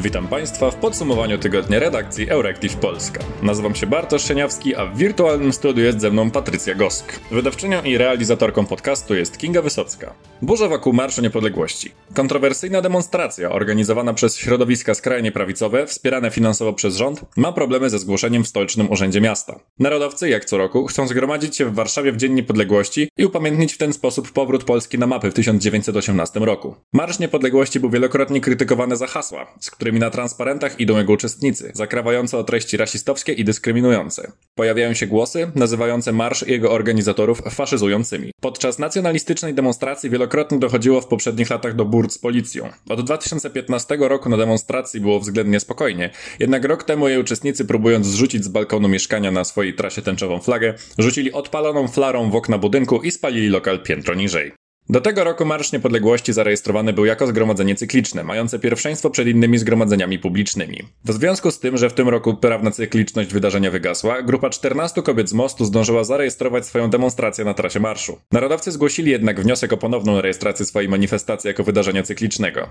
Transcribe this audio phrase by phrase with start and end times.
[0.00, 3.20] Witam Państwa w podsumowaniu tygodnia redakcji Euractiv Polska.
[3.42, 7.20] Nazywam się Bartosz Szeniawski, a w wirtualnym studiu jest ze mną Patrycja Gosk.
[7.30, 10.14] Wydawczynią i realizatorką podcastu jest Kinga Wysocka.
[10.42, 11.92] Burza wokół Marszu Niepodległości.
[12.14, 18.44] Kontrowersyjna demonstracja organizowana przez środowiska skrajnie prawicowe, wspierane finansowo przez rząd, ma problemy ze zgłoszeniem
[18.44, 19.60] w Stolcznym Urzędzie Miasta.
[19.78, 23.78] Narodowcy, jak co roku, chcą zgromadzić się w Warszawie w Dzień Niepodległości i upamiętnić w
[23.78, 26.74] ten sposób powrót Polski na mapy w 1918 roku.
[26.92, 32.38] Marsz Niepodległości był wielokrotnie krytykowany za hasła, z którymi na transparentach idą jego uczestnicy, zakrawające
[32.38, 34.32] o treści rasistowskie i dyskryminujące.
[34.54, 38.30] Pojawiają się głosy nazywające marsz i jego organizatorów faszyzującymi.
[38.40, 42.68] Podczas nacjonalistycznej demonstracji wielokrotnie dochodziło w poprzednich latach do burt z policją.
[42.88, 48.44] Od 2015 roku na demonstracji było względnie spokojnie, jednak rok temu jej uczestnicy próbując zrzucić
[48.44, 53.10] z balkonu mieszkania na swojej trasie tęczową flagę, rzucili odpaloną flarą w okna budynku i
[53.10, 54.67] spalili lokal piętro niżej.
[54.90, 60.18] Do tego roku Marsz Niepodległości zarejestrowany był jako zgromadzenie cykliczne, mające pierwszeństwo przed innymi zgromadzeniami
[60.18, 60.78] publicznymi.
[61.04, 65.28] W związku z tym, że w tym roku prawna cykliczność wydarzenia wygasła, grupa 14 kobiet
[65.28, 68.18] z mostu zdążyła zarejestrować swoją demonstrację na trasie marszu.
[68.32, 72.70] Narodowcy zgłosili jednak wniosek o ponowną rejestrację swojej manifestacji jako wydarzenia cyklicznego.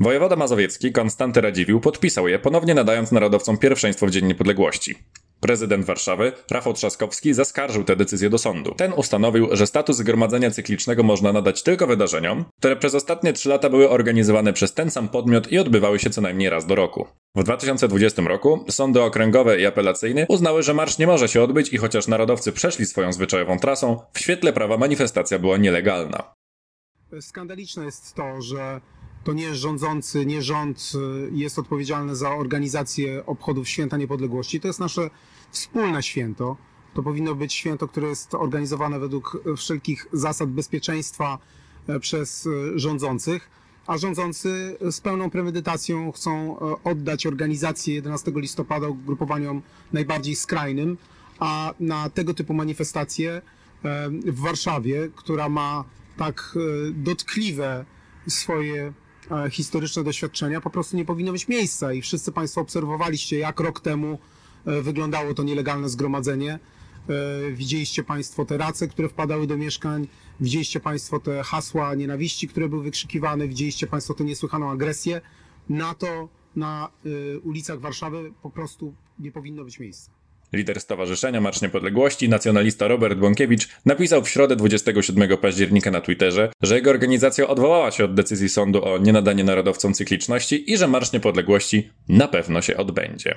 [0.00, 4.94] Wojewoda mazowiecki Konstanty Radziwił podpisał je, ponownie nadając narodowcom pierwszeństwo w Dzień Niepodległości.
[5.40, 8.74] Prezydent Warszawy, Rafał Trzaskowski, zaskarżył tę decyzję do sądu.
[8.74, 13.70] Ten ustanowił, że status zgromadzenia cyklicznego można nadać tylko wydarzeniom, które przez ostatnie trzy lata
[13.70, 17.06] były organizowane przez ten sam podmiot i odbywały się co najmniej raz do roku.
[17.34, 21.76] W 2020 roku sądy okręgowe i apelacyjne uznały, że marsz nie może się odbyć i
[21.76, 26.34] chociaż narodowcy przeszli swoją zwyczajową trasą, w świetle prawa manifestacja była nielegalna.
[27.20, 28.80] Skandaliczne jest to, że
[29.28, 34.60] to nie rządzący, nie rząd y, jest odpowiedzialny za organizację obchodów Święta Niepodległości.
[34.60, 35.10] To jest nasze
[35.50, 36.56] wspólne święto.
[36.94, 41.38] To powinno być święto, które jest organizowane według wszelkich zasad bezpieczeństwa
[41.88, 43.50] e, przez e, rządzących,
[43.86, 49.62] a rządzący z pełną premedytacją chcą e, oddać organizację 11 listopada ugrupowaniom
[49.92, 50.98] najbardziej skrajnym,
[51.38, 53.42] a na tego typu manifestacje
[54.24, 55.84] w Warszawie, która ma
[56.16, 56.58] tak
[56.92, 57.84] dotkliwe
[58.28, 58.92] swoje
[59.50, 64.18] historyczne doświadczenia, po prostu nie powinno mieć miejsca i wszyscy Państwo obserwowaliście, jak rok temu
[64.68, 66.58] E, wyglądało to nielegalne zgromadzenie.
[67.08, 70.08] E, widzieliście Państwo te race, które wpadały do mieszkań,
[70.40, 75.20] widzieliście Państwo te hasła nienawiści, które były wykrzykiwane, widzieliście Państwo tę niesłychaną agresję.
[75.68, 76.90] Na to na
[77.34, 80.17] e, ulicach Warszawy po prostu nie powinno być miejsca.
[80.52, 86.74] Lider Stowarzyszenia Marsz Niepodległości, nacjonalista Robert Błąkiewicz, napisał w środę 27 października na Twitterze, że
[86.74, 91.90] jego organizacja odwołała się od decyzji sądu o nienadanie narodowcom cykliczności i że Marsz Niepodległości
[92.08, 93.34] na pewno się odbędzie.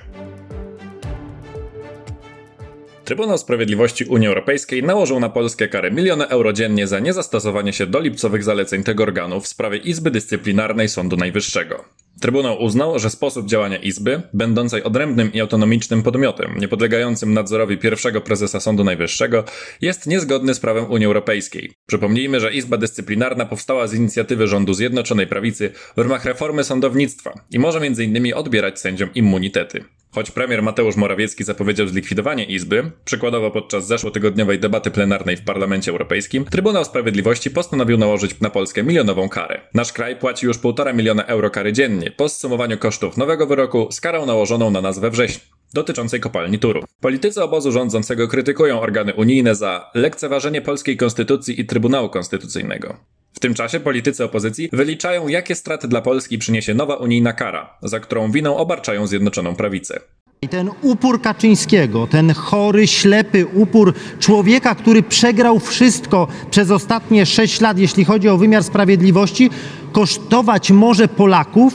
[3.04, 8.00] Trybunał Sprawiedliwości Unii Europejskiej nałożył na Polskę karę miliona euro dziennie za niezastosowanie się do
[8.00, 11.84] lipcowych zaleceń tego organu w sprawie Izby Dyscyplinarnej Sądu Najwyższego.
[12.20, 18.60] Trybunał uznał, że sposób działania Izby, będącej odrębnym i autonomicznym podmiotem, niepodlegającym nadzorowi pierwszego prezesa
[18.60, 19.44] Sądu Najwyższego,
[19.80, 21.72] jest niezgodny z prawem Unii Europejskiej.
[21.86, 27.58] Przypomnijmy, że Izba Dyscyplinarna powstała z inicjatywy rządu Zjednoczonej Prawicy w ramach reformy sądownictwa i
[27.58, 28.34] może m.in.
[28.34, 29.84] odbierać sędziom immunitety.
[30.14, 36.44] Choć premier Mateusz Morawiecki zapowiedział zlikwidowanie Izby, przykładowo podczas zeszłotygodniowej debaty plenarnej w Parlamencie Europejskim,
[36.44, 39.60] Trybunał Sprawiedliwości postanowił nałożyć na Polskę milionową karę.
[39.74, 42.10] Nasz kraj płaci już 1,5 miliona euro kary dziennie.
[42.10, 46.84] Po zsumowaniu kosztów nowego wyroku z karą nałożoną na nas we wrześniu dotyczącej kopalni Turów.
[47.00, 52.96] Politycy obozu rządzącego krytykują organy unijne za lekceważenie polskiej konstytucji i Trybunału Konstytucyjnego.
[53.32, 58.00] W tym czasie politycy opozycji wyliczają, jakie straty dla Polski przyniesie nowa unijna kara, za
[58.00, 60.00] którą winą obarczają Zjednoczoną Prawicę.
[60.42, 67.60] I ten upór Kaczyńskiego, ten chory, ślepy upór człowieka, który przegrał wszystko przez ostatnie sześć
[67.60, 69.50] lat, jeśli chodzi o wymiar sprawiedliwości,
[69.92, 71.74] kosztować może Polaków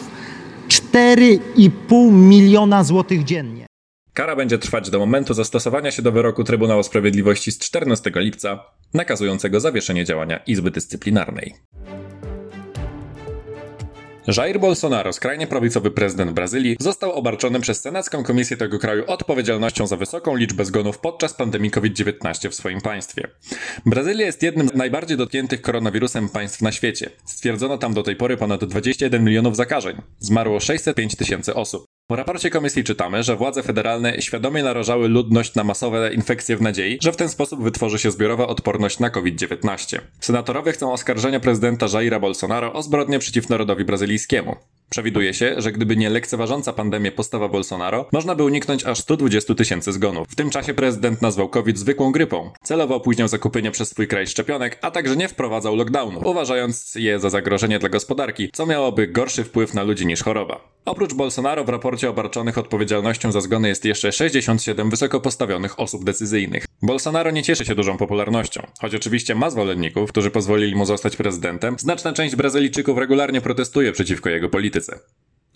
[0.68, 3.68] 4,5 miliona złotych dziennie.
[4.14, 8.64] Kara będzie trwać do momentu zastosowania się do wyroku Trybunału Sprawiedliwości z 14 lipca,
[8.94, 11.54] nakazującego zawieszenie działania Izby Dyscyplinarnej.
[14.38, 19.98] Jair Bolsonaro, skrajnie prawicowy prezydent Brazylii, został obarczony przez Senacką Komisję tego kraju odpowiedzialnością za
[19.98, 23.28] wysoką liczbę zgonów podczas pandemii COVID-19 w swoim państwie.
[23.86, 27.10] Brazylia jest jednym z najbardziej dotkniętych koronawirusem państw na świecie.
[27.26, 30.02] Stwierdzono tam do tej pory ponad 21 milionów zakażeń.
[30.20, 31.97] Zmarło 605 tysięcy osób.
[32.10, 36.98] W raporcie komisji czytamy, że władze federalne świadomie narażały ludność na masowe infekcje w nadziei,
[37.02, 40.00] że w ten sposób wytworzy się zbiorowa odporność na COVID-19.
[40.20, 44.56] Senatorowie chcą oskarżenia prezydenta Jaira Bolsonaro o zbrodnie przeciw narodowi brazylijskiemu.
[44.90, 49.94] Przewiduje się, że gdyby nie lekceważąca pandemię postawa Bolsonaro, można by uniknąć aż 120 tysięcy
[49.94, 50.28] zgonów.
[50.30, 52.52] W tym czasie prezydent nazwał COVID zwykłą grypą.
[52.64, 57.30] Celowo opóźniał zakupienie przez swój kraj szczepionek, a także nie wprowadzał lockdownu, uważając je za
[57.30, 60.77] zagrożenie dla gospodarki, co miałoby gorszy wpływ na ludzi niż choroba.
[60.88, 66.66] Oprócz Bolsonaro w raporcie obarczonych odpowiedzialnością za zgony jest jeszcze 67 wysoko postawionych osób decyzyjnych.
[66.82, 68.68] Bolsonaro nie cieszy się dużą popularnością.
[68.82, 74.30] Choć oczywiście ma zwolenników, którzy pozwolili mu zostać prezydentem, znaczna część Brazylijczyków regularnie protestuje przeciwko
[74.30, 75.00] jego polityce.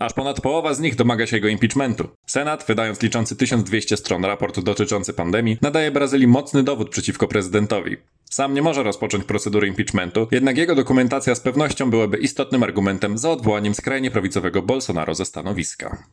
[0.02, 2.08] Aż ponad połowa z nich domaga się jego impeachmentu.
[2.28, 7.98] Senat, wydając liczący 1200 stron raport dotyczący pandemii, nadaje Brazylii mocny dowód przeciwko prezydentowi.
[8.32, 13.30] Sam nie może rozpocząć procedury impeachmentu, jednak jego dokumentacja z pewnością byłaby istotnym argumentem za
[13.30, 16.04] odwołaniem skrajnie prawicowego Bolsonaro ze stanowiska.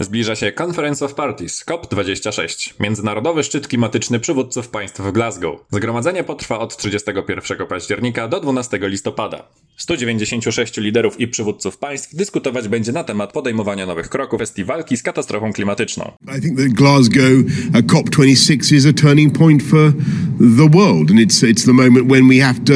[0.00, 5.60] Zbliża się Conference of Parties COP26, międzynarodowy szczyt klimatyczny przywódców państw w Glasgow.
[5.72, 9.48] Zgromadzenie potrwa od 31 października do 12 listopada.
[9.76, 15.02] 196 liderów i przywódców państw dyskutować będzie na temat podejmowania nowych kroków kwestii walki z
[15.02, 16.12] katastrofą klimatyczną.
[16.38, 19.92] I think that Glasgow uh, COP26 is a turning point for
[20.38, 22.72] the world and it's it's the moment when we have to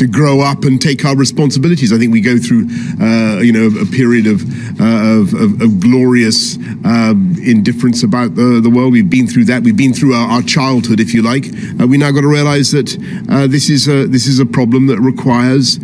[0.00, 1.92] to grow up and take our responsibilities.
[1.92, 2.66] I think we go through
[3.00, 4.40] uh, you know a period of
[4.80, 8.92] uh, of, of, of glorious um, indifference about the, the world.
[8.92, 9.62] We've been through that.
[9.62, 11.44] We've been through our, our childhood, if you like.
[11.78, 12.88] Uh, we now got to realise that
[13.50, 15.76] this is a this is a problem that requires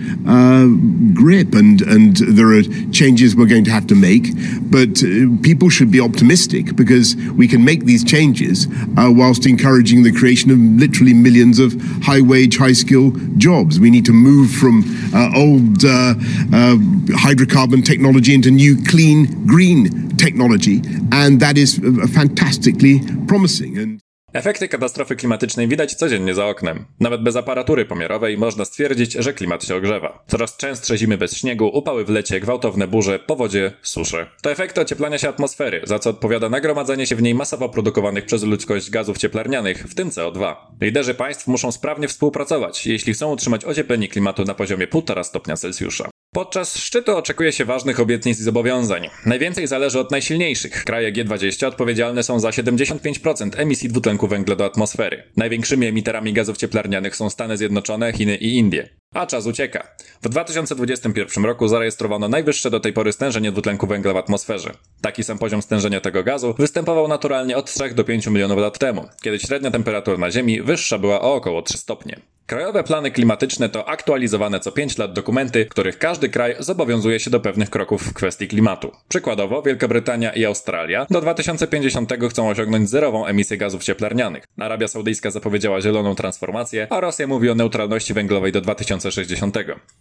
[1.13, 4.33] grip, and and there are changes we're going to have to make.
[4.63, 4.97] But
[5.43, 8.67] people should be optimistic because we can make these changes
[8.97, 13.79] whilst encouraging the creation of literally millions of high wage, high skill jobs.
[13.79, 14.83] We need to move from
[15.13, 16.15] uh, old uh,
[16.55, 16.77] uh,
[17.25, 20.81] hydrocarbon technology into new, clean, green technology,
[21.13, 23.79] and that is uh, fantastically promising.
[23.79, 24.01] And
[24.37, 26.85] Efekty katastrofy klimatycznej widać codziennie za oknem.
[27.01, 30.25] Nawet bez aparatury pomiarowej można stwierdzić, że klimat się ogrzewa.
[30.27, 34.27] Coraz częstsze zimy bez śniegu, upały w lecie, gwałtowne burze, powodzie, susze.
[34.43, 38.43] To efekty ocieplania się atmosfery, za co odpowiada nagromadzenie się w niej masowo produkowanych przez
[38.43, 40.57] ludzkość gazów cieplarnianych, w tym CO2.
[40.81, 46.11] Liderzy państw muszą sprawnie współpracować, jeśli chcą utrzymać ocieplenie klimatu na poziomie 1,5 stopnia Celsjusza.
[46.37, 49.09] Podczas szczytu oczekuje się ważnych obietnic i zobowiązań.
[49.27, 50.85] Najwięcej zależy od najsilniejszych.
[50.85, 55.23] Kraje G20 odpowiedzialne są za 75% emisji dwutlenku węgla do atmosfery.
[55.37, 58.89] Największymi emiterami gazów cieplarnianych są Stany Zjednoczone, Chiny i Indie.
[59.15, 59.89] A czas ucieka.
[60.23, 64.71] W 2021 roku zarejestrowano najwyższe do tej pory stężenie dwutlenku węgla w atmosferze.
[65.01, 69.09] Taki sam poziom stężenia tego gazu występował naturalnie od 3 do 5 milionów lat temu,
[69.23, 72.21] kiedy średnia temperatura na Ziemi wyższa była o około 3 stopnie.
[72.47, 77.41] Krajowe plany klimatyczne to aktualizowane co 5 lat dokumenty, których każdy kraj zobowiązuje się do
[77.41, 78.93] pewnych kroków w kwestii klimatu.
[79.09, 84.45] Przykładowo Wielka Brytania i Australia do 2050 chcą osiągnąć zerową emisję gazów cieplarnianych.
[84.59, 89.57] Arabia Saudyjska zapowiedziała zieloną transformację, a Rosja mówi o neutralności węglowej do 2060.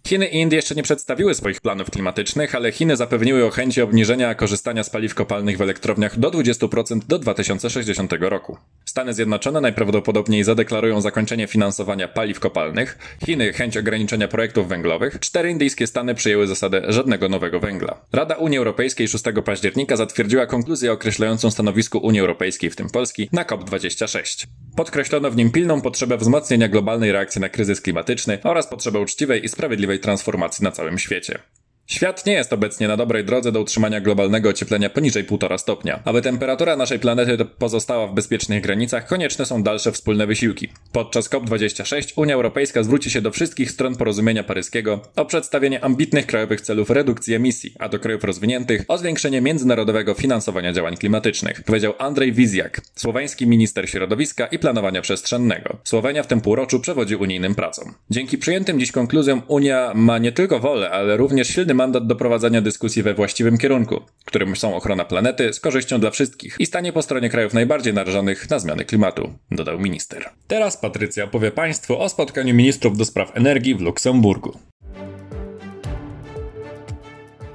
[0.08, 4.34] Chiny i Indie jeszcze nie przedstawiły swoich planów klimatycznych, ale Chiny zapewniły o chęci obniżenia
[4.34, 8.56] korzystania z paliw kopalnych w elektrowniach do 20% do 2060 roku.
[8.84, 15.86] Stany Zjednoczone najprawdopodobniej zadeklarują zakończenie finansowania paliw kopalnych, Chiny chęć ograniczenia projektów węglowych, cztery indyjskie
[15.86, 18.00] stany przyjęły zasadę żadnego nowego węgla.
[18.12, 23.44] Rada Unii Europejskiej 6 października zatwierdziła konkluzję określającą stanowisko Unii Europejskiej, w tym Polski, na
[23.44, 24.46] COP26.
[24.76, 29.48] Podkreślono w nim pilną potrzebę wzmocnienia globalnej reakcji na kryzys klimatyczny oraz potrzebę uczciwej i
[29.48, 31.38] sprawiedliwej transformacji na całym świecie.
[31.86, 36.00] Świat nie jest obecnie na dobrej drodze do utrzymania globalnego ocieplenia poniżej 1,5 stopnia.
[36.04, 40.68] Aby temperatura naszej planety pozostała w bezpiecznych granicach, konieczne są dalsze wspólne wysiłki.
[40.92, 46.60] Podczas COP26 Unia Europejska zwróci się do wszystkich stron porozumienia paryskiego o przedstawienie ambitnych krajowych
[46.60, 52.32] celów redukcji emisji, a do krajów rozwiniętych o zwiększenie międzynarodowego finansowania działań klimatycznych, powiedział Andrzej
[52.32, 55.76] Wizjak, słoweński minister środowiska i planowania przestrzennego.
[55.84, 57.94] Słowenia w tym półroczu przewodzi unijnym pracom.
[58.10, 62.60] Dzięki przyjętym dziś konkluzjom Unia ma nie tylko wolę, ale również silny mandat do prowadzenia
[62.60, 67.02] dyskusji we właściwym kierunku, którym są ochrona planety z korzyścią dla wszystkich i stanie po
[67.02, 70.30] stronie krajów najbardziej narażonych na zmiany klimatu, dodał minister.
[70.46, 74.58] Teraz Patrycja powie Państwu o spotkaniu ministrów do spraw energii w Luksemburgu.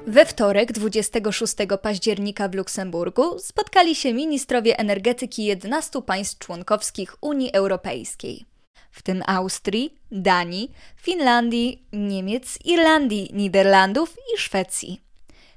[0.06, 8.51] We wtorek, 26 października w Luksemburgu, spotkali się ministrowie energetyki 11 państw członkowskich Unii Europejskiej
[8.92, 15.00] w tym Austrii, Danii, Finlandii, Niemiec, Irlandii, Niderlandów i Szwecji.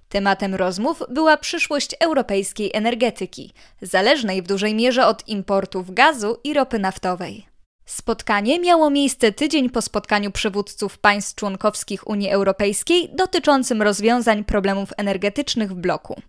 [0.10, 6.80] Tematem rozmów była przyszłość europejskiej energetyki, zależnej w dużej mierze od importów gazu i ropy
[6.80, 7.46] naftowej.
[7.86, 15.72] Spotkanie miało miejsce tydzień po spotkaniu przywódców państw członkowskich Unii Europejskiej dotyczącym rozwiązań problemów energetycznych
[15.72, 16.22] w bloku.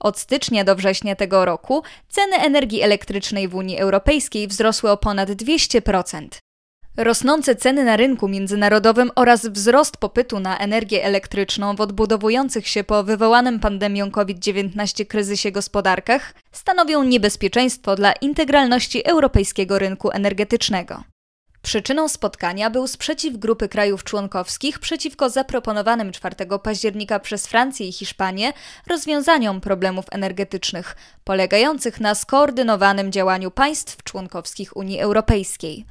[0.00, 5.28] Od stycznia do września tego roku ceny energii elektrycznej w Unii Europejskiej wzrosły o ponad
[5.28, 6.28] 200%.
[6.96, 13.04] Rosnące ceny na rynku międzynarodowym oraz wzrost popytu na energię elektryczną w odbudowujących się po
[13.04, 21.04] wywołanym pandemią COVID-19 kryzysie gospodarkach stanowią niebezpieczeństwo dla integralności europejskiego rynku energetycznego.
[21.64, 28.52] Przyczyną spotkania był sprzeciw grupy krajów członkowskich przeciwko zaproponowanym 4 października przez Francję i Hiszpanię
[28.86, 35.84] rozwiązaniom problemów energetycznych, polegających na skoordynowanym działaniu państw członkowskich Unii Europejskiej.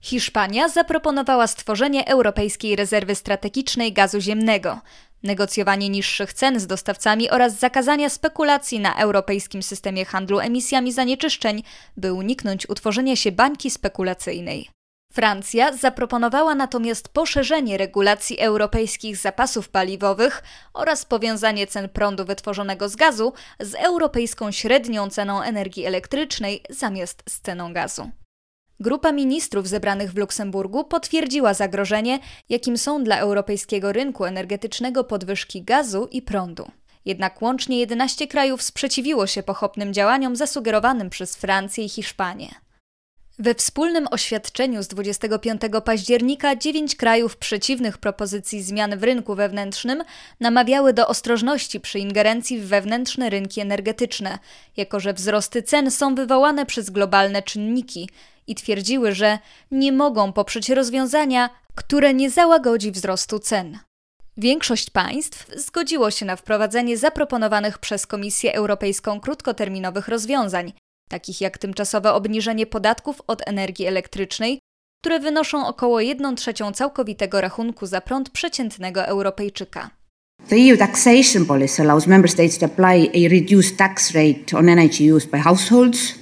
[0.00, 4.80] Hiszpania zaproponowała stworzenie Europejskiej Rezerwy Strategicznej Gazu Ziemnego,
[5.22, 11.62] negocjowanie niższych cen z dostawcami oraz zakazania spekulacji na europejskim systemie handlu emisjami zanieczyszczeń,
[11.96, 14.77] by uniknąć utworzenia się bańki spekulacyjnej.
[15.12, 20.42] Francja zaproponowała natomiast poszerzenie regulacji europejskich zapasów paliwowych
[20.74, 27.40] oraz powiązanie cen prądu wytworzonego z gazu z europejską średnią ceną energii elektrycznej zamiast z
[27.40, 28.10] ceną gazu.
[28.80, 36.08] Grupa ministrów zebranych w Luksemburgu potwierdziła zagrożenie, jakim są dla europejskiego rynku energetycznego podwyżki gazu
[36.10, 36.70] i prądu.
[37.04, 42.67] Jednak łącznie 11 krajów sprzeciwiło się pochopnym działaniom zasugerowanym przez Francję i Hiszpanię.
[43.40, 50.02] We wspólnym oświadczeniu z 25 października dziewięć krajów przeciwnych propozycji zmian w rynku wewnętrznym
[50.40, 54.38] namawiały do ostrożności przy ingerencji w wewnętrzne rynki energetyczne,
[54.76, 58.10] jako że wzrosty cen są wywołane przez globalne czynniki
[58.46, 59.38] i twierdziły, że
[59.70, 63.78] nie mogą poprzeć rozwiązania, które nie załagodzi wzrostu cen.
[64.36, 70.72] Większość państw zgodziło się na wprowadzenie zaproponowanych przez Komisję Europejską krótkoterminowych rozwiązań,
[71.08, 74.58] takich jak tymczasowe obniżenie podatków od energii elektrycznej,
[75.02, 79.90] które wynoszą około 1 trzecią całkowitego rachunku za prąd przeciętnego Europejczyka.
[80.48, 85.12] The EU taxation policy allows member states to apply a reduced tax rate on energy
[85.14, 86.14] used by households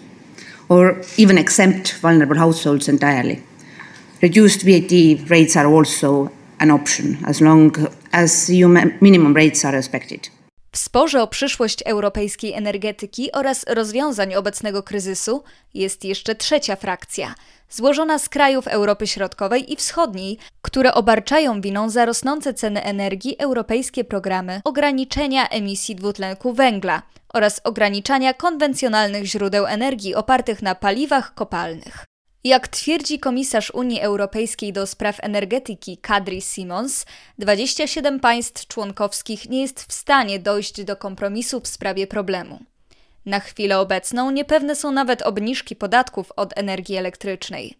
[0.68, 3.42] or even exempt vulnerable households entirely.
[4.22, 7.76] Reduced VAT rates are also an option as long
[8.12, 8.68] as EU
[9.00, 10.28] minimum rates are respected.
[10.76, 17.34] W sporze o przyszłość europejskiej energetyki oraz rozwiązań obecnego kryzysu jest jeszcze trzecia frakcja,
[17.70, 24.04] złożona z krajów Europy Środkowej i Wschodniej, które obarczają winą za rosnące ceny energii europejskie
[24.04, 27.02] programy ograniczenia emisji dwutlenku węgla
[27.34, 32.04] oraz ograniczania konwencjonalnych źródeł energii opartych na paliwach kopalnych.
[32.46, 37.06] Jak twierdzi komisarz Unii Europejskiej do spraw energetyki Kadri Simons,
[37.38, 42.60] 27 państw członkowskich nie jest w stanie dojść do kompromisu w sprawie problemu.
[43.26, 47.74] Na chwilę obecną niepewne są nawet obniżki podatków od energii elektrycznej.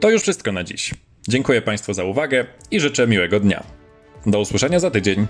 [0.00, 0.94] To już wszystko na dziś.
[1.28, 3.62] Dziękuję Państwu za uwagę i życzę miłego dnia.
[4.26, 5.26] Do usłyszenia za tydzień.